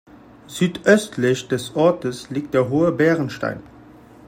Südöstlich 0.47 1.47
des 1.47 1.75
Ortes 1.75 2.31
liegt 2.31 2.55
der 2.55 2.69
hohe 2.71 2.91
Bärenstein. 2.91 3.61